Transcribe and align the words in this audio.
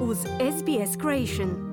uz 0.00 0.18
SBS 0.18 0.96
Creation. 1.00 1.68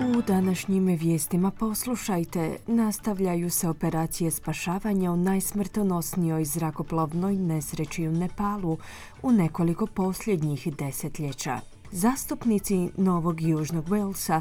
U 0.00 0.22
današnjim 0.26 0.86
vijestima 0.86 1.50
poslušajte, 1.50 2.56
nastavljaju 2.66 3.50
se 3.50 3.68
operacije 3.68 4.30
spašavanja 4.30 5.12
u 5.12 5.16
najsmrtonosnijoj 5.16 6.44
zrakoplovnoj 6.44 7.36
nesreći 7.36 8.08
u 8.08 8.12
Nepalu 8.12 8.78
u 9.22 9.32
nekoliko 9.32 9.86
posljednjih 9.86 10.76
desetljeća. 10.76 11.60
Zastupnici 11.92 12.88
Novog 12.96 13.40
Južnog 13.40 13.88
Walesa 13.88 14.40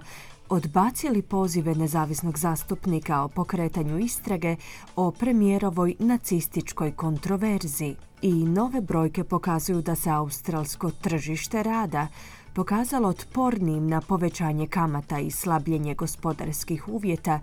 odbacili 0.54 1.22
pozive 1.22 1.76
nezavisnog 1.76 2.38
zastupnika 2.38 3.22
o 3.22 3.28
pokretanju 3.28 4.00
istrage 4.00 4.56
o 4.96 5.12
premijerovoj 5.12 5.96
nacističkoj 6.00 6.92
kontroverzi. 6.92 7.96
I 8.22 8.34
nove 8.34 8.82
brojke 8.82 9.24
pokazuju 9.24 9.82
da 9.82 9.96
se 9.96 10.10
australsko 10.10 10.92
tržište 10.92 11.64
rada 11.64 12.08
pokazalo 12.54 13.10
otpornijim 13.10 13.88
na 13.88 14.02
povećanje 14.02 14.68
kamata 14.68 15.20
i 15.20 15.32
slabljenje 15.32 15.96
gospodarskih 15.96 16.88
uvjeta 16.88 17.40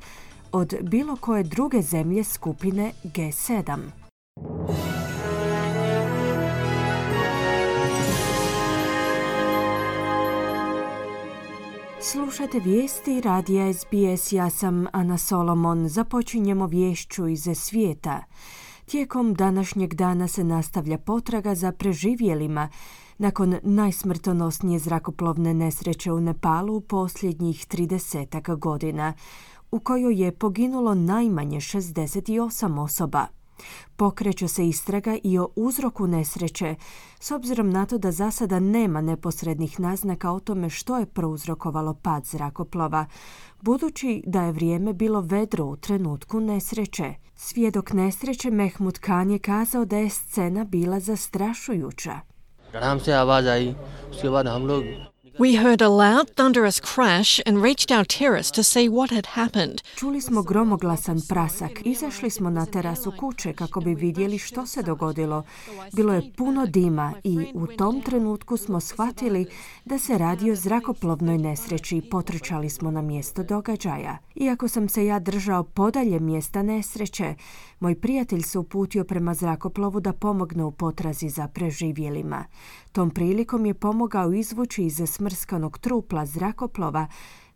od 0.53 0.75
bilo 0.83 1.17
koje 1.17 1.43
druge 1.43 1.83
zemlje 1.83 2.25
skupine 2.25 2.93
G7. 3.05 4.00
Slušate 12.03 12.61
vijesti 12.61 13.21
radija 13.21 13.73
SBS, 13.73 14.33
ja 14.33 14.51
sam 14.51 14.87
Ana 14.93 15.19
Solomon. 15.19 15.89
Započinjemo 15.89 16.67
vješću 16.67 17.29
iz 17.29 17.49
svijeta. 17.55 18.25
Tijekom 18.87 19.35
današnjeg 19.35 19.95
dana 19.95 20.29
se 20.29 20.45
nastavlja 20.45 20.99
potraga 20.99 21.55
za 21.55 21.73
preživjelima 21.73 22.69
nakon 23.19 23.57
najsmrtonosnije 23.63 24.79
zrakoplovne 24.79 25.55
nesreće 25.55 26.13
u 26.13 26.21
Nepalu 26.21 26.77
u 26.77 26.81
posljednjih 26.81 27.67
30 27.67 28.59
godina, 28.59 29.15
u 29.71 29.81
kojoj 29.81 30.23
je 30.23 30.33
poginulo 30.33 30.95
najmanje 30.95 31.61
68 31.61 32.81
osoba. 32.81 33.40
Pokreće 33.97 34.49
se 34.49 34.69
istraga 34.69 35.17
i 35.25 35.39
o 35.39 35.49
uzroku 35.57 36.07
nesreće, 36.07 36.75
s 37.21 37.31
obzirom 37.31 37.71
na 37.71 37.87
to 37.87 37.99
da 37.99 38.13
za 38.13 38.31
sada 38.31 38.61
nema 38.61 39.01
neposrednih 39.01 39.81
naznaka 39.81 40.31
o 40.31 40.41
tome 40.41 40.71
što 40.71 40.99
je 40.99 41.07
prouzrokovalo 41.07 41.95
pad 41.95 42.25
zrakoplova, 42.25 43.07
budući 43.61 44.23
da 44.27 44.43
je 44.43 44.53
vrijeme 44.53 44.93
bilo 44.93 45.21
vedro 45.21 45.65
u 45.65 45.77
trenutku 45.77 46.41
nesreće. 46.41 47.15
Svjedok 47.35 47.93
nesreće 47.93 48.51
Mehmud 48.51 48.99
Khan 48.99 49.31
je 49.31 49.39
kazao 49.39 49.85
da 49.85 49.97
je 49.97 50.11
scena 50.11 50.65
bila 50.65 51.01
zastrašujuća. 51.01 52.21
We 55.39 55.57
heard 55.57 55.81
a 55.83 55.89
loud, 55.89 56.31
thunderous 56.37 56.81
crash 56.81 57.41
and 57.47 57.63
reached 57.63 57.91
our 57.91 58.05
terrace 58.05 58.51
to 58.51 58.63
see 58.63 58.89
what 58.89 59.11
had 59.11 59.27
happened. 59.27 59.83
Čuli 59.97 60.21
smo 60.21 60.43
gromoglasan 60.43 61.21
prasak. 61.29 61.71
Izašli 61.85 62.31
smo 62.31 62.51
na 62.51 62.67
terasu 62.67 63.13
kuće 63.19 63.53
kako 63.53 63.81
bi 63.81 63.95
vidjeli 63.95 64.39
što 64.39 64.67
se 64.67 64.83
dogodilo. 64.83 65.45
Bilo 65.93 66.13
je 66.13 66.33
puno 66.37 66.67
dima 66.67 67.15
i 67.25 67.47
u 67.55 67.67
tom 67.67 68.01
trenutku 68.01 68.57
smo 68.57 68.81
shvatili 68.81 69.47
da 69.85 69.99
se 69.99 70.19
radi 70.19 70.51
o 70.51 70.55
zrakoplovnoj 70.55 71.39
nesreći 71.39 71.97
i 71.97 72.11
potrčali 72.11 72.71
smo 72.71 72.91
na 72.91 73.03
mjesto 73.03 73.43
događaja. 73.43 74.19
Iako 74.35 74.69
sam 74.69 74.89
se 74.89 75.07
ja 75.07 75.19
držao 75.19 75.65
podalje 75.65 76.21
mjesta 76.21 76.63
nesreće, 76.63 77.35
moj 77.81 78.01
prijatelj 78.01 78.43
se 78.43 78.59
uputio 78.59 79.05
prema 79.05 79.35
zrakoplovu 79.35 80.01
da 80.01 80.13
pomogne 80.13 80.65
u 80.65 80.71
potrazi 80.71 81.29
za 81.29 81.49
preživjelima. 81.49 82.45
Tom 82.93 83.11
prilikom 83.11 83.67
je 83.67 83.75
pomogao 83.75 84.33
izvući 84.33 84.85
iz 84.85 85.03
smrskanog 85.07 85.79
trupla 85.79 86.27
zrakoplova 86.27 87.07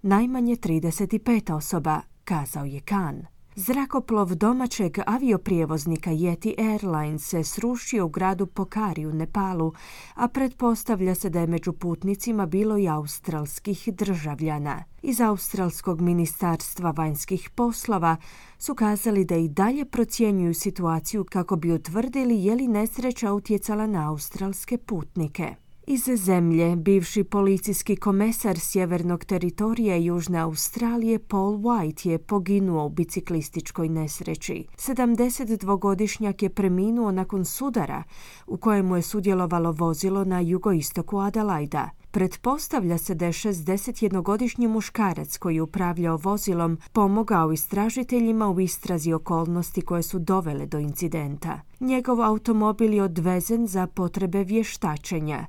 najmanje 0.03 0.57
35 0.57 1.53
osoba, 1.53 2.01
kazao 2.25 2.65
je 2.65 2.81
Kan. 2.81 3.34
Zrakoplov 3.57 4.35
domaćeg 4.35 4.99
avioprijevoznika 5.07 6.11
Yeti 6.11 6.55
Airlines 6.59 7.29
se 7.29 7.45
srušio 7.45 8.07
u 8.07 8.09
gradu 8.09 8.47
Pokari 8.47 9.07
u 9.07 9.13
Nepalu, 9.13 9.73
a 10.15 10.29
pretpostavlja 10.29 11.15
se 11.15 11.31
da 11.31 11.41
je 11.41 11.47
među 11.47 11.73
putnicima 11.73 12.47
bilo 12.47 12.79
i 12.79 12.89
australskih 12.89 13.89
državljana. 13.93 14.85
Iz 15.03 15.21
Australskog 15.21 16.01
ministarstva 16.01 16.91
vanjskih 16.91 17.51
poslova 17.51 18.17
su 18.59 18.75
kazali 18.75 19.25
da 19.25 19.37
i 19.37 19.49
dalje 19.49 19.85
procjenjuju 19.85 20.55
situaciju 20.55 21.25
kako 21.25 21.57
bi 21.57 21.73
utvrdili 21.73 22.45
je 22.45 22.55
li 22.55 22.69
nesreća 22.69 23.33
utjecala 23.33 23.87
na 23.87 24.11
australske 24.11 24.79
putnike. 24.79 25.64
Iz 25.87 26.05
zemlje 26.17 26.77
bivši 26.77 27.25
policijski 27.25 27.97
komesar 27.97 28.59
sjevernog 28.59 29.25
teritorija 29.25 29.97
Južne 29.97 30.39
Australije 30.39 31.19
Paul 31.19 31.59
White 31.59 32.09
je 32.09 32.19
poginuo 32.19 32.87
u 32.87 32.89
biciklističkoj 32.89 33.89
nesreći. 33.89 34.67
72-godišnjak 34.77 36.43
je 36.43 36.49
preminuo 36.49 37.13
nakon 37.13 37.45
sudara 37.45 38.03
u 38.47 38.57
kojemu 38.57 38.97
je 38.97 39.03
sudjelovalo 39.03 39.73
vozilo 39.73 40.25
na 40.25 40.41
jugoistoku 40.41 41.19
Adelaida. 41.19 41.91
Pretpostavlja 42.15 42.99
se 42.99 43.15
da 43.15 43.25
je 43.25 43.33
61-godišnji 43.33 44.69
muškarac 44.69 45.39
koji 45.39 45.61
upravljao 45.61 46.17
vozilom 46.17 46.79
pomogao 46.93 47.53
istražiteljima 47.53 48.49
u 48.49 48.61
istrazi 48.61 49.13
okolnosti 49.13 49.83
koje 49.83 50.03
su 50.03 50.19
dovele 50.19 50.67
do 50.67 50.79
incidenta. 50.79 51.61
Njegov 51.81 52.23
automobil 52.23 52.95
je 52.95 53.03
odvezen 53.03 53.67
za 53.67 53.87
potrebe 53.87 54.45
vještačenja. 54.45 55.47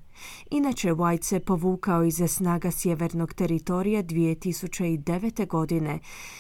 Inače, 0.52 0.94
White 0.94 1.24
se 1.24 1.40
povukao 1.40 2.04
iz 2.04 2.22
snaga 2.28 2.72
sjevernog 2.72 3.34
teritorija 3.34 4.04
2009. 4.04 5.48
godine, 5.48 6.00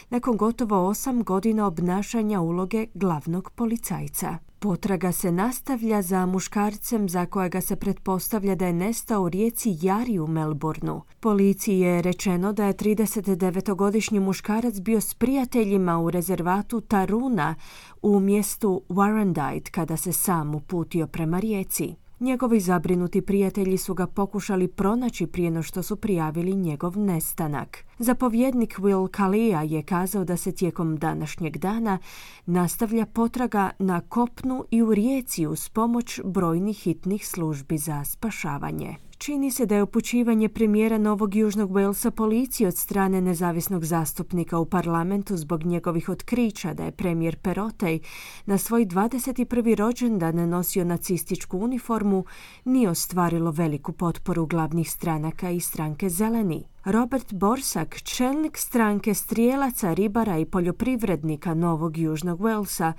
nakon 0.09 0.37
gotovo 0.37 0.87
osam 0.87 1.23
godina 1.23 1.67
obnašanja 1.67 2.41
uloge 2.41 2.87
glavnog 2.93 3.51
policajca. 3.55 4.37
Potraga 4.65 5.11
se 5.11 5.31
nastavlja 5.31 6.01
za 6.01 6.25
muškarcem 6.25 7.09
za 7.09 7.25
kojega 7.25 7.61
se 7.61 7.75
pretpostavlja 7.75 8.55
da 8.55 8.67
je 8.67 8.73
nestao 8.73 9.23
u 9.23 9.29
rijeci 9.29 9.77
Jari 9.81 10.19
u 10.19 10.27
Melbourneu. 10.27 11.01
Policiji 11.19 11.79
je 11.79 12.01
rečeno 12.01 12.53
da 12.53 12.65
je 12.65 12.73
39-godišnji 12.73 14.19
muškarac 14.19 14.79
bio 14.79 15.01
s 15.01 15.13
prijateljima 15.13 15.99
u 15.99 16.09
rezervatu 16.09 16.81
Taruna 16.81 17.55
u 18.01 18.19
mjestu 18.19 18.81
Warrandyte 18.89 19.71
kada 19.71 19.97
se 19.97 20.13
sam 20.13 20.55
uputio 20.55 21.07
prema 21.07 21.39
rijeci. 21.39 21.95
Njegovi 22.19 22.59
zabrinuti 22.59 23.21
prijatelji 23.21 23.77
su 23.77 23.93
ga 23.93 24.07
pokušali 24.07 24.67
pronaći 24.67 25.27
prije 25.27 25.51
no 25.51 25.63
što 25.63 25.83
su 25.83 25.95
prijavili 25.95 26.55
njegov 26.55 26.99
nestanak. 26.99 27.85
Zapovjednik 27.99 28.79
Will 28.79 29.07
Kalia 29.07 29.61
je 29.61 29.83
kazao 29.83 30.23
da 30.23 30.37
se 30.37 30.51
tijekom 30.51 30.97
današnjeg 30.97 31.57
dana 31.57 31.99
nastavlja 32.45 33.05
potraga 33.05 33.69
na 33.79 34.01
kopnu 34.01 34.65
i 34.71 34.81
u 34.81 34.93
rijeci 34.93 35.47
uz 35.47 35.69
pomoć 35.69 36.19
brojnih 36.25 36.77
hitnih 36.77 37.27
službi 37.27 37.77
za 37.77 38.03
spašavanje. 38.03 38.95
Čini 39.25 39.51
se 39.51 39.65
da 39.65 39.75
je 39.75 39.83
upućivanje 39.83 40.49
premijera 40.49 40.97
Novog 40.97 41.35
Južnog 41.35 41.71
Walesa 41.71 42.11
policiji 42.11 42.67
od 42.67 42.77
strane 42.77 43.21
nezavisnog 43.21 43.85
zastupnika 43.85 44.57
u 44.57 44.65
parlamentu 44.65 45.37
zbog 45.37 45.63
njegovih 45.63 46.09
otkrića 46.09 46.73
da 46.73 46.83
je 46.83 46.91
premijer 46.91 47.35
Perotej 47.35 47.99
na 48.45 48.57
svoj 48.57 48.85
21. 48.85 49.75
rođendan 49.75 50.49
nosio 50.49 50.83
nacističku 50.83 51.57
uniformu 51.57 52.25
nije 52.65 52.89
ostvarilo 52.89 53.51
veliku 53.51 53.91
potporu 53.91 54.45
glavnih 54.45 54.91
stranaka 54.91 55.49
i 55.49 55.59
stranke 55.59 56.09
Zeleni. 56.09 56.67
Robert 56.85 57.33
Borsak, 57.33 58.01
čelnik 58.03 58.57
stranke 58.57 59.13
strijelaca, 59.13 59.93
ribara 59.93 60.37
i 60.37 60.45
poljoprivrednika 60.45 61.53
Novog 61.53 61.97
Južnog 61.97 62.39
Walesa, 62.39 62.93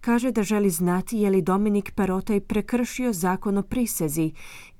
kaže 0.00 0.32
da 0.32 0.42
želi 0.42 0.70
znati 0.70 1.18
je 1.18 1.30
li 1.30 1.42
Dominik 1.42 1.92
Perotej 1.94 2.40
prekršio 2.40 3.12
zakon 3.12 3.58
o 3.58 3.62
prisezi, 3.62 4.32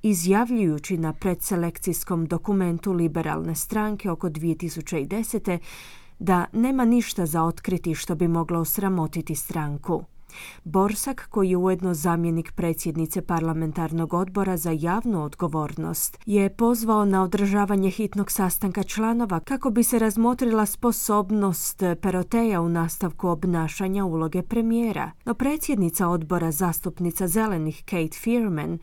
izjavljujući 0.03 0.99
na 0.99 1.13
predselekcijskom 1.13 2.27
dokumentu 2.27 2.93
liberalne 2.93 3.55
stranke 3.55 4.11
oko 4.11 4.29
2010. 4.29 5.59
da 6.19 6.47
nema 6.53 6.85
ništa 6.85 7.27
za 7.27 7.43
otkriti 7.43 7.95
što 7.95 8.15
bi 8.15 8.29
moglo 8.29 8.61
osramotiti 8.61 9.35
stranku. 9.35 10.05
Borsak, 10.65 11.27
koji 11.31 11.51
je 11.51 11.57
ujedno 11.57 11.95
zamjenik 11.95 12.53
predsjednice 12.53 13.23
parlamentarnog 13.23 14.15
odbora 14.15 14.57
za 14.57 14.71
javnu 14.71 15.25
odgovornost, 15.25 16.19
je 16.27 16.51
pozvao 16.51 17.05
na 17.05 17.23
održavanje 17.23 17.91
hitnog 17.91 18.31
sastanka 18.31 18.83
članova 18.83 19.41
kako 19.41 19.71
bi 19.71 19.85
se 19.85 19.99
razmotrila 19.99 20.67
sposobnost 20.67 21.83
Peroteja 22.03 22.61
u 22.61 22.69
nastavku 22.69 23.29
obnašanja 23.29 24.05
uloge 24.05 24.43
premijera. 24.43 25.11
No 25.25 25.35
predsjednica 25.35 26.09
odbora 26.09 26.51
zastupnica 26.51 27.29
zelenih 27.29 27.83
Kate 27.85 28.19
Fearman 28.25 28.79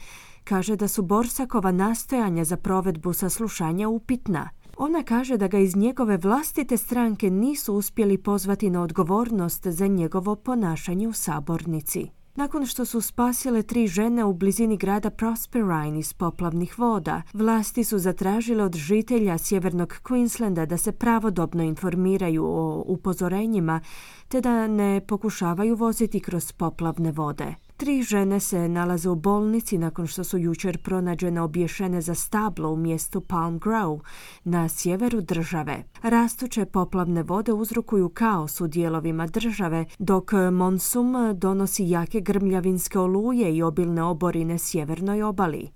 kaže 0.46 0.76
da 0.76 0.88
su 0.88 1.02
Borsakova 1.02 1.72
nastojanja 1.72 2.44
za 2.44 2.58
provedbu 2.58 3.14
saslušanja 3.14 3.90
upitna. 3.90 4.50
Ona 4.78 5.04
kaže 5.04 5.38
da 5.38 5.48
ga 5.48 5.58
iz 5.58 5.76
njegove 5.76 6.18
vlastite 6.18 6.78
stranke 6.78 7.30
nisu 7.30 7.74
uspjeli 7.74 8.18
pozvati 8.18 8.70
na 8.70 8.82
odgovornost 8.82 9.68
za 9.68 9.88
njegovo 9.88 10.36
ponašanje 10.36 11.08
u 11.08 11.14
sabornici. 11.14 12.10
Nakon 12.36 12.66
što 12.66 12.86
su 12.86 13.02
spasile 13.02 13.64
tri 13.64 13.88
žene 13.88 14.26
u 14.26 14.34
blizini 14.34 14.78
grada 14.78 15.10
Prosperine 15.10 16.00
iz 16.00 16.14
poplavnih 16.14 16.80
voda, 16.80 17.22
vlasti 17.34 17.84
su 17.84 18.00
zatražile 18.00 18.64
od 18.64 18.76
žitelja 18.76 19.38
sjevernog 19.38 19.94
Queenslanda 20.04 20.66
da 20.66 20.78
se 20.78 20.92
pravodobno 20.92 21.64
informiraju 21.64 22.46
o 22.46 22.84
upozorenjima 22.88 23.82
te 24.28 24.42
da 24.42 24.68
ne 24.68 25.02
pokušavaju 25.08 25.76
voziti 25.76 26.20
kroz 26.20 26.52
poplavne 26.52 27.12
vode. 27.12 27.56
Tri 27.77 28.04
žene 28.04 28.39
se 28.39 28.69
nalaze 28.69 29.10
u 29.10 29.16
bolnici 29.16 29.77
nakon 29.77 30.07
što 30.07 30.24
su 30.24 30.38
jučer 30.38 30.77
pronađene 30.77 31.42
obješene 31.42 32.01
za 32.01 32.16
stablo 32.16 32.69
u 32.69 32.77
mjestu 32.77 33.22
Palm 33.22 33.60
Grove 33.60 34.00
na 34.44 34.69
sjeveru 34.69 35.22
države. 35.22 35.83
Rastuće 36.01 36.66
poplavne 36.66 37.24
vode 37.24 37.54
uzrokuju 37.54 38.10
kaos 38.10 38.62
u 38.62 38.68
dijelovima 38.68 39.27
države, 39.27 39.86
dok 40.00 40.31
monsum 40.51 41.16
donosi 41.33 41.89
jake 41.89 42.19
grmljavinske 42.19 43.00
oluje 43.00 43.56
i 43.56 43.63
obilne 43.63 44.04
oborine 44.04 44.57
sjevernoj 44.57 45.24
obali. 45.24 45.72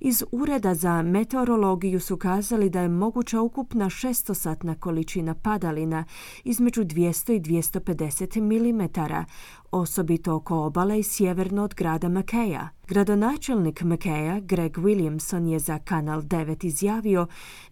Iz 0.00 0.24
Ureda 0.32 0.74
za 0.74 1.02
meteorologiju 1.02 2.00
su 2.00 2.16
kazali 2.16 2.70
da 2.70 2.80
je 2.80 2.88
moguća 2.88 3.40
ukupna 3.40 3.90
šestosatna 3.90 4.74
količina 4.74 5.34
padalina 5.34 6.04
između 6.44 6.84
200 6.84 7.32
i 7.32 7.40
250 7.40 8.40
mm, 8.40 9.24
osobito 9.70 10.34
oko 10.34 10.56
obale 10.56 10.98
i 10.98 11.02
sjeverno 11.02 11.64
od 11.64 11.74
grada 11.74 12.08
Makeja. 12.08 12.68
Gradonačelnik 12.88 13.82
Makeja, 13.82 14.40
Greg 14.40 14.78
Williamson, 14.78 15.46
je 15.46 15.58
za 15.58 15.78
Kanal 15.78 16.22
9 16.22 16.66
izjavio 16.66 17.26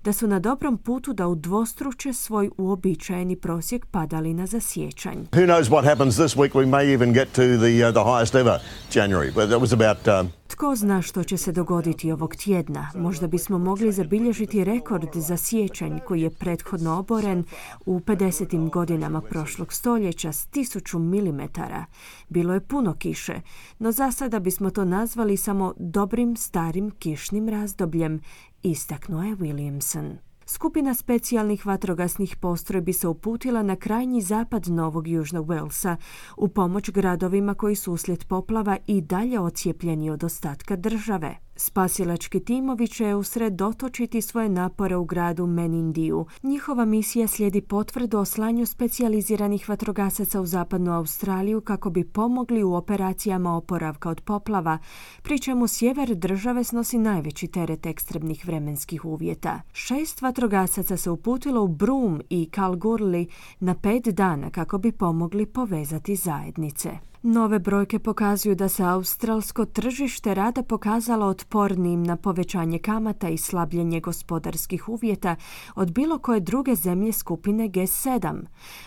da 0.05 0.13
su 0.13 0.27
na 0.27 0.39
dobrom 0.39 0.79
putu 0.79 1.13
da 1.13 1.27
udvostruče 1.27 2.13
svoj 2.13 2.51
uobičajeni 2.59 3.37
prosjek 3.37 3.87
padalina 3.87 4.47
za 4.47 4.61
sjećanj. 4.61 5.19
Who 5.33 5.47
knows 5.47 5.71
what 5.71 5.85
happens 5.85 6.15
this 6.15 6.37
week? 6.37 6.53
We 6.53 6.67
may 6.67 6.95
even 6.95 7.13
get 7.13 7.33
to 7.33 7.43
the, 7.43 7.89
uh, 7.89 7.95
the 7.95 8.05
highest 8.05 8.35
ever 8.35 8.61
January. 8.95 9.33
But 9.35 9.49
that 9.49 9.61
was 9.61 9.73
about... 9.73 10.09
Um... 10.09 10.33
Tko 10.49 10.75
zna 10.77 11.03
što 11.03 11.25
će 11.25 11.37
se 11.37 11.53
dogoditi 11.53 12.13
ovog 12.13 12.37
tjedna? 12.37 12.91
Možda 12.95 13.27
bismo 13.27 13.59
mogli 13.59 13.93
zabilježiti 13.93 14.65
rekord 14.65 15.09
za 15.15 15.37
sjećanj 15.37 15.99
koji 16.07 16.23
je 16.23 16.31
prethodno 16.31 16.99
oboren 16.99 17.45
u 17.87 18.01
50. 18.01 18.71
godinama 18.71 19.21
prošlog 19.21 19.73
stoljeća 19.73 20.33
s 20.33 20.47
tisuću 20.47 20.99
milimetara. 20.99 21.85
Bilo 22.29 22.55
je 22.55 22.61
puno 22.61 22.95
kiše, 22.95 23.41
no 23.79 23.93
za 23.93 24.13
sada 24.13 24.39
bismo 24.39 24.71
to 24.71 24.85
nazvali 24.85 25.10
samo 25.37 25.75
dobrim 25.79 26.37
starim 26.37 26.91
kišnim 26.91 27.49
razdobljem, 27.49 28.21
istaknuo 28.63 29.23
je 29.23 29.37
Williamson. 29.37 30.17
Skupina 30.47 30.95
specijalnih 30.95 31.67
vatrogasnih 31.67 32.37
postrojbi 32.37 32.93
se 32.93 33.09
uputila 33.09 33.63
na 33.63 33.77
krajnji 33.77 34.21
zapad 34.23 34.69
Novog 34.69 35.09
Južnog 35.09 35.47
Walesa 35.47 35.97
u 36.37 36.49
pomoć 36.49 36.91
gradovima 36.91 37.55
koji 37.55 37.77
su 37.77 37.93
uslijed 37.93 38.25
poplava 38.25 38.77
i 38.87 39.01
dalje 39.01 39.41
ocijepljeni 39.41 40.11
od 40.11 40.25
ostatka 40.25 40.77
države. 40.77 41.37
Spasilački 41.57 42.41
timovi 42.41 42.89
će 42.89 43.15
usredotočiti 43.15 44.23
svoje 44.23 44.49
napore 44.49 44.97
u 44.97 45.05
gradu 45.05 45.47
Menindiju. 45.47 46.27
Njihova 46.43 46.85
misija 46.85 47.29
slijedi 47.29 47.61
potvrdu 47.61 48.19
o 48.19 48.25
slanju 48.25 48.67
specijaliziranih 48.67 49.69
vatrogasaca 49.69 50.41
u 50.41 50.47
zapadnu 50.47 50.93
Australiju 50.93 51.61
kako 51.61 51.91
bi 51.91 52.05
pomogli 52.05 52.63
u 52.63 52.75
operacijama 52.75 53.57
oporavka 53.57 54.11
od 54.11 54.21
poplava, 54.21 54.79
pri 55.23 55.39
čemu 55.39 55.67
sjever 55.67 56.15
države 56.15 56.65
snosi 56.65 56.99
najveći 56.99 57.47
teret 57.47 57.87
ekstremnih 57.87 58.47
vremenskih 58.47 59.05
uvjeta. 59.05 59.61
Šest 59.73 60.23
vatrogasaca 60.23 60.97
se 60.97 61.11
uputilo 61.11 61.63
u 61.63 61.69
Broome 61.69 62.21
i 62.31 62.51
Kalgoorlie 62.51 63.27
na 63.61 63.75
pet 63.75 64.05
dana 64.05 64.51
kako 64.51 64.79
bi 64.79 64.93
pomogli 64.93 65.47
povezati 65.47 66.17
zajednice. 66.17 67.10
Nove 67.23 67.59
brojke 67.59 67.99
pokazuju 67.99 68.55
da 68.55 68.69
se 68.69 68.85
australsko 68.85 69.65
tržište 69.65 70.35
rada 70.35 70.63
pokazalo 70.63 71.27
otpornijim 71.27 72.03
na 72.03 72.17
povećanje 72.17 72.79
kamata 72.79 73.29
i 73.29 73.39
slabljenje 73.39 74.01
gospodarskih 74.01 74.89
uvjeta 74.89 75.37
od 75.75 75.93
bilo 75.93 76.19
koje 76.19 76.41
druge 76.41 76.75
zemlje 76.75 77.13
skupine 77.13 77.69
G7. 77.69 78.43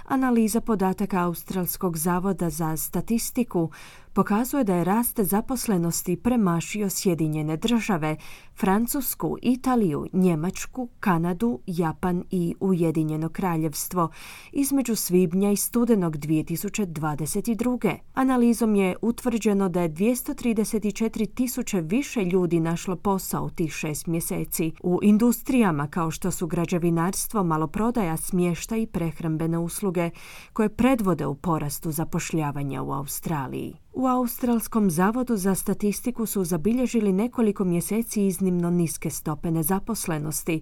Analiza 0.05 0.61
podataka 0.61 1.23
Australskog 1.23 1.97
zavoda 1.97 2.49
za 2.49 2.77
statistiku 2.77 3.69
pokazuje 4.13 4.63
da 4.63 4.75
je 4.75 4.83
rast 4.83 5.19
zaposlenosti 5.19 6.15
premašio 6.15 6.89
Sjedinjene 6.89 7.57
države, 7.57 8.17
Francusku, 8.59 9.37
Italiju, 9.41 10.07
Njemačku, 10.13 10.89
Kanadu, 10.99 11.59
Japan 11.67 12.23
i 12.31 12.55
Ujedinjeno 12.59 13.29
kraljevstvo 13.29 14.09
između 14.51 14.95
svibnja 14.95 15.51
i 15.51 15.55
studenog 15.55 16.17
2022. 16.17 17.97
Analizom 18.13 18.75
je 18.75 18.95
utvrđeno 19.01 19.69
da 19.69 19.81
je 19.81 19.89
234 19.89 21.33
tisuće 21.33 21.81
više 21.81 22.25
ljudi 22.25 22.59
našlo 22.59 22.95
posao 22.95 23.45
u 23.45 23.49
tih 23.49 23.71
šest 23.71 24.07
mjeseci 24.07 24.71
u 24.83 24.99
industrijama 25.03 25.87
kao 25.87 26.11
što 26.11 26.31
su 26.31 26.47
građevinarstvo, 26.47 27.43
maloprodaja, 27.43 28.17
smješta 28.17 28.75
i 28.75 28.87
prehrambene 28.87 29.57
usluge 29.57 30.09
koje 30.53 30.69
predvode 30.69 31.25
u 31.25 31.35
porastu 31.35 31.91
zapošljavanja 31.91 32.83
u 32.83 32.91
Australiji. 32.91 33.82
U 33.93 34.07
Australskom 34.07 34.89
zavodu 34.89 35.37
za 35.37 35.55
statistiku 35.55 36.25
su 36.25 36.43
zabilježili 36.43 37.13
nekoliko 37.13 37.63
mjeseci 37.63 38.25
iznimno 38.25 38.69
niske 38.69 39.09
stope 39.09 39.51
nezaposlenosti, 39.51 40.61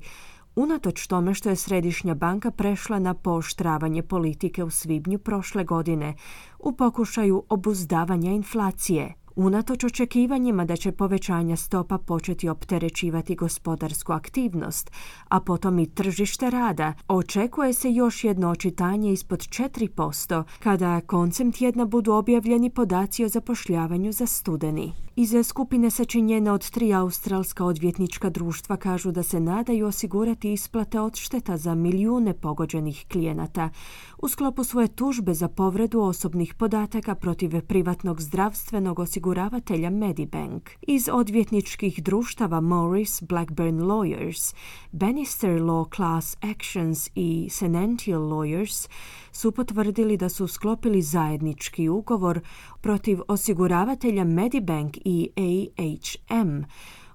unatoč 0.55 1.07
tome 1.07 1.33
što 1.33 1.49
je 1.49 1.55
Središnja 1.55 2.13
banka 2.15 2.51
prešla 2.51 2.99
na 2.99 3.13
pooštravanje 3.13 4.03
politike 4.03 4.63
u 4.63 4.69
svibnju 4.69 5.19
prošle 5.19 5.63
godine 5.63 6.15
u 6.59 6.73
pokušaju 6.73 7.43
obuzdavanja 7.49 8.31
inflacije. 8.31 9.20
Unatoč 9.35 9.83
očekivanjima 9.83 10.65
da 10.65 10.75
će 10.75 10.91
povećanja 10.91 11.55
stopa 11.55 11.97
početi 11.97 12.49
opterećivati 12.49 13.35
gospodarsku 13.35 14.13
aktivnost, 14.13 14.91
a 15.27 15.39
potom 15.39 15.79
i 15.79 15.85
tržište 15.93 16.49
rada, 16.49 16.93
očekuje 17.07 17.73
se 17.73 17.91
još 17.91 18.23
jedno 18.23 18.49
očitanje 18.49 19.11
ispod 19.11 19.39
4% 19.39 20.43
kada 20.59 21.01
koncem 21.01 21.51
tjedna 21.51 21.85
budu 21.85 22.13
objavljeni 22.13 22.69
podaci 22.69 23.25
o 23.25 23.29
zapošljavanju 23.29 24.11
za 24.11 24.25
studeni. 24.25 24.93
Iz 25.21 25.35
skupine 25.43 25.91
sačinjene 25.91 26.51
od 26.51 26.69
tri 26.69 26.93
australska 26.93 27.65
odvjetnička 27.65 28.29
društva 28.29 28.77
kažu 28.77 29.11
da 29.11 29.23
se 29.23 29.39
nadaju 29.39 29.87
osigurati 29.87 30.53
isplate 30.53 30.99
odšteta 30.99 31.57
za 31.57 31.75
milijune 31.75 32.33
pogođenih 32.33 33.05
klijenata 33.11 33.69
u 34.17 34.27
sklopu 34.27 34.63
svoje 34.63 34.87
tužbe 34.87 35.33
za 35.33 35.47
povredu 35.47 36.01
osobnih 36.01 36.53
podataka 36.53 37.15
protiv 37.15 37.61
privatnog 37.61 38.21
zdravstvenog 38.21 38.99
osiguravatelja 38.99 39.89
Medibank. 39.89 40.69
Iz 40.81 41.09
odvjetničkih 41.11 42.03
društava 42.03 42.61
Morris 42.61 43.21
Blackburn 43.21 43.79
Lawyers, 43.79 44.55
Bannister 44.91 45.61
Law 45.61 45.95
Class 45.95 46.37
Actions 46.41 47.09
i 47.15 47.47
Senential 47.51 48.21
Lawyers 48.21 48.89
su 49.31 49.51
potvrdili 49.51 50.17
da 50.17 50.29
su 50.29 50.47
sklopili 50.47 51.01
zajednički 51.01 51.89
ugovor 51.89 52.39
protiv 52.81 53.19
osiguravatelja 53.27 54.23
Medibank 54.23 54.97
i 55.05 55.10
AHM 55.35 56.63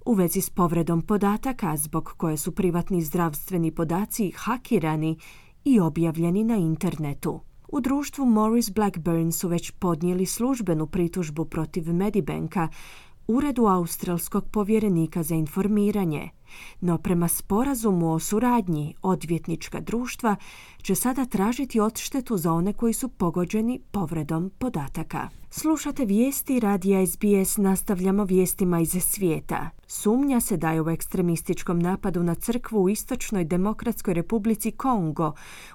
u 0.06 0.14
vezi 0.14 0.40
s 0.40 0.50
povredom 0.50 1.02
podataka 1.02 1.76
zbog 1.76 2.14
koje 2.16 2.36
su 2.36 2.52
privatni 2.52 3.02
zdravstveni 3.02 3.70
podaci 3.70 4.32
hakirani 4.36 5.18
i 5.64 5.80
objavljeni 5.80 6.44
na 6.44 6.56
internetu. 6.56 7.40
U 7.68 7.80
društvu 7.80 8.26
Morris 8.26 8.70
Blackburn 8.70 9.32
su 9.32 9.48
već 9.48 9.70
podnijeli 9.70 10.26
službenu 10.26 10.86
pritužbu 10.86 11.44
protiv 11.44 11.92
Medibanka 11.92 12.68
Uredu 13.28 13.66
Australskog 13.66 14.44
povjerenika 14.50 15.22
za 15.22 15.34
informiranje, 15.34 16.30
no 16.80 16.98
prema 16.98 17.28
sporazumu 17.28 18.12
o 18.12 18.18
suradnji 18.18 18.94
odvjetnička 19.02 19.80
društva 19.80 20.36
će 20.82 20.94
sada 20.94 21.24
tražiti 21.24 21.80
odštetu 21.80 22.36
za 22.36 22.52
one 22.52 22.72
koji 22.72 22.92
su 22.92 23.08
pogođeni 23.08 23.80
povredom 23.90 24.50
podataka. 24.58 25.28
Slušate 25.50 26.04
vijesti 26.04 26.60
radija 26.60 27.06
SBS, 27.06 27.56
nastavljamo 27.56 28.24
vijestima 28.24 28.80
iz 28.80 28.90
svijeta. 29.00 29.70
Sumnja 29.86 30.40
se 30.40 30.56
da 30.56 30.72
je 30.72 30.82
u 30.82 30.90
ekstremističkom 30.90 31.78
napadu 31.78 32.22
na 32.22 32.34
crkvu 32.34 32.82
u 32.82 32.88
Istočnoj 32.88 33.44
demokratskoj 33.44 34.14
republici 34.14 34.70
Kongo 34.70 35.32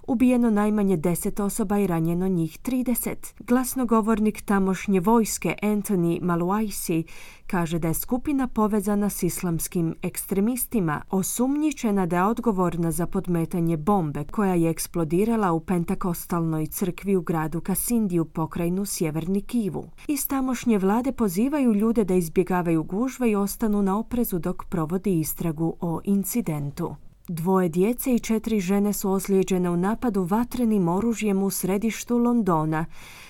ubijeno 0.08 0.50
najmanje 0.50 0.98
10 0.98 1.44
osoba 1.44 1.80
i 1.80 1.88
ranjeno 1.88 2.28
njih 2.28 2.60
30. 2.60 3.16
Glasnogovornik 3.40 4.42
tamošnje 4.42 5.00
vojske 5.00 5.56
Anthony 5.62 6.22
Maluaisi 6.22 7.04
kaže 7.48 7.80
da 7.80 7.88
je 7.88 7.94
skupina 7.94 8.48
povezana 8.48 9.10
s 9.10 9.24
islamskim 9.24 9.96
ekstremistima 10.02 10.61
osumnjičena 11.10 12.06
da 12.06 12.18
je 12.18 12.24
odgovorna 12.24 12.92
za 12.92 13.08
podmetanje 13.08 13.78
bombe 13.78 14.24
koja 14.24 14.54
je 14.54 14.70
eksplodirala 14.70 15.52
u 15.52 15.60
pentakostalnoj 15.60 16.66
crkvi 16.66 17.16
u 17.16 17.22
gradu 17.22 17.62
Kasindi 17.62 18.20
u 18.20 18.26
pokrajinu 18.26 18.86
Sjeverni 18.86 19.42
Kivu. 19.42 19.90
Iz 20.08 20.28
tamošnje 20.28 20.78
vlade 20.78 21.12
pozivaju 21.12 21.74
ljude 21.74 22.04
da 22.04 22.14
izbjegavaju 22.14 22.84
gužve 22.84 23.32
i 23.32 23.36
ostanu 23.36 23.82
na 23.82 24.00
oprezu 24.00 24.40
dok 24.40 24.66
provodi 24.70 25.20
istragu 25.20 25.76
o 25.82 26.02
incidentu. 26.04 26.96
Dvoje 27.34 27.70
djece 27.70 28.16
i 28.16 28.20
četiri 28.20 28.60
žene 28.60 28.94
su 28.94 29.12
ozlijeđene 29.12 29.70
u 29.70 29.78
napadu 29.78 30.24
vatrenim 30.24 30.88
oružjem 30.88 31.44
u 31.44 31.50
središtu 31.50 32.18
Londona. 32.18 32.86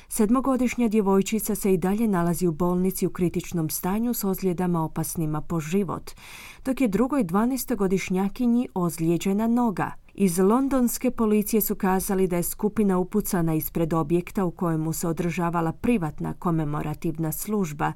Sedmogodišnja 0.08 0.88
djevojčica 0.88 1.56
se 1.56 1.74
i 1.74 1.78
dalje 1.78 2.08
nalazi 2.08 2.48
u 2.48 2.52
bolnici 2.52 3.08
u 3.08 3.10
kritičnom 3.10 3.70
stanju 3.70 4.14
s 4.14 4.24
ozljedama 4.24 4.84
opasnima 4.84 5.42
po 5.42 5.60
život, 5.60 6.12
dok 6.66 6.82
je 6.82 6.88
drugoj 6.88 7.24
12-godišnjakinji 7.24 8.68
ozlijeđena 8.74 9.48
noga. 9.48 9.92
Iz 10.14 10.40
londonske 10.40 11.12
policije 11.12 11.62
su 11.62 11.76
kazali 11.76 12.28
da 12.28 12.36
je 12.36 12.44
skupina 12.44 12.98
upucana 12.98 13.54
ispred 13.54 13.94
objekta 13.94 14.46
u 14.46 14.52
kojemu 14.52 14.94
se 14.94 15.08
održavala 15.08 15.72
privatna 15.72 16.34
komemorativna 16.34 17.32
služba 17.32 17.94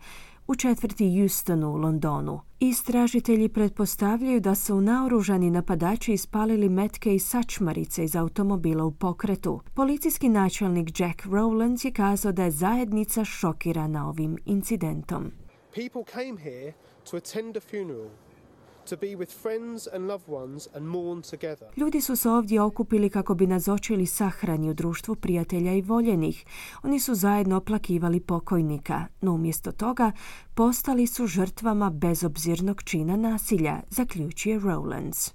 u 0.48 0.56
četvrti 0.56 1.20
Houstonu 1.20 1.72
u 1.72 1.75
Londonu. 1.75 2.42
Istražitelji 2.60 3.50
pretpostavljaju 3.50 4.42
da 4.42 4.56
su 4.56 4.82
naoružani 4.82 5.52
napadači 5.52 6.14
ispalili 6.14 6.70
metke 6.70 7.16
i 7.16 7.20
sačmarice 7.20 8.04
iz 8.04 8.16
automobila 8.16 8.86
u 8.86 8.92
pokretu. 8.92 9.62
Policijski 9.74 10.30
načelnik 10.30 11.00
Jack 11.00 11.22
Rowlands 11.25 11.86
je 11.86 11.92
kazao 11.92 12.32
da 12.32 12.44
je 12.44 12.52
zajednica 12.52 13.25
šokirana 13.25 14.10
ovim 14.10 14.38
incidentom. 14.46 15.32
People 15.75 16.04
came 16.14 16.38
here 16.44 16.74
to 17.12 17.18
attend 17.18 17.58
a 17.58 17.60
funeral 17.60 18.10
Ljudi 21.77 22.01
su 22.01 22.15
se 22.15 22.30
ovdje 22.30 22.62
okupili 22.62 23.10
kako 23.10 23.36
bi 23.36 23.48
nazočili 23.48 24.06
sahrani 24.06 24.70
u 24.70 24.74
društvu 24.74 25.15
prijatelja 25.15 25.74
i 25.74 25.82
voljenih. 25.82 26.46
Oni 26.84 27.00
su 27.00 27.15
zajedno 27.15 27.58
oplakivali 27.58 28.20
pokojnika, 28.20 29.06
no 29.22 29.34
umjesto 29.34 29.72
toga 29.72 30.12
postali 30.54 31.08
su 31.08 31.27
žrtvama 31.27 31.89
bezobzirnog 31.89 32.84
čina 32.84 33.15
nasilja, 33.15 33.82
zaključuje 33.89 34.60
Rowlands. 34.60 35.32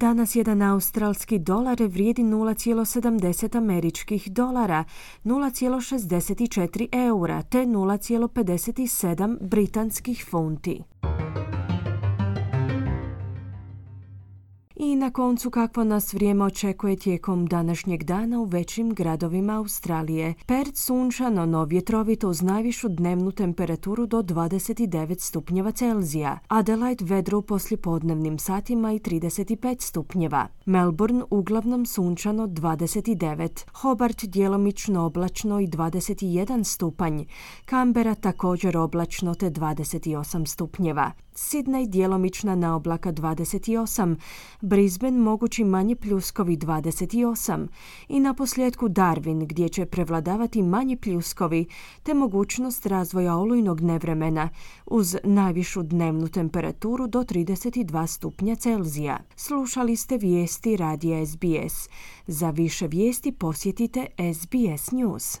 Danas 0.00 0.36
jedan 0.36 0.62
australski 0.62 1.38
dolar 1.38 1.82
vrijedi 1.82 2.22
0,70 2.22 3.56
američkih 3.56 4.32
dolara, 4.32 4.84
0,64 5.24 6.88
eura 7.06 7.42
te 7.42 7.58
0,57 7.58 9.38
britanskih 9.40 10.26
funti. 10.30 10.82
I 14.82 14.96
na 14.96 15.10
koncu 15.10 15.50
kakvo 15.50 15.84
nas 15.84 16.12
vrijeme 16.12 16.44
očekuje 16.44 16.96
tijekom 16.96 17.46
današnjeg 17.46 18.04
dana 18.04 18.40
u 18.40 18.44
većim 18.44 18.94
gradovima 18.94 19.56
Australije. 19.58 20.34
Perth 20.46 20.76
sunčano, 20.76 21.46
no 21.46 21.64
vjetrovito 21.64 22.28
uz 22.28 22.42
najvišu 22.42 22.88
dnevnu 22.88 23.32
temperaturu 23.32 24.06
do 24.06 24.22
29 24.22 25.20
stupnjeva 25.20 25.72
Celzija. 25.72 26.38
Adelaide 26.48 27.04
vedro 27.04 27.38
u 27.38 27.42
poslijepodnevnim 27.42 28.38
satima 28.38 28.92
i 28.92 28.98
35 28.98 29.80
stupnjeva. 29.80 30.46
Melbourne 30.64 31.24
uglavnom 31.30 31.86
sunčano 31.86 32.46
29. 32.46 33.64
Hobart 33.72 34.24
djelomično 34.24 35.02
oblačno 35.02 35.60
i 35.60 35.66
21 35.66 36.64
stupanj. 36.64 37.24
Canberra 37.70 38.14
također 38.14 38.76
oblačno 38.76 39.34
te 39.34 39.50
28 39.50 40.46
stupnjeva. 40.46 41.12
Sydney 41.34 41.88
djelomična 41.88 42.54
na 42.54 42.76
oblaka 42.76 43.12
28, 43.12 44.16
Brisbane 44.60 45.18
mogući 45.18 45.64
manji 45.64 45.96
pljuskovi 45.96 46.56
28 46.56 47.66
i 48.08 48.20
na 48.20 48.34
posljedku 48.34 48.88
Darwin 48.88 49.46
gdje 49.46 49.68
će 49.68 49.86
prevladavati 49.86 50.62
manji 50.62 50.96
pljuskovi 50.96 51.66
te 52.02 52.14
mogućnost 52.14 52.86
razvoja 52.86 53.36
olujnog 53.36 53.80
nevremena 53.80 54.48
uz 54.86 55.16
najvišu 55.24 55.82
dnevnu 55.82 56.28
temperaturu 56.28 57.06
do 57.06 57.20
32 57.20 58.06
stupnja 58.06 58.54
Celzija. 58.54 59.18
Slušali 59.36 59.96
ste 59.96 60.16
vijesti 60.16 60.76
radija 60.76 61.26
SBS. 61.26 61.88
Za 62.26 62.50
više 62.50 62.86
vijesti 62.86 63.32
posjetite 63.32 64.06
SBS 64.34 64.90
News. 64.90 65.40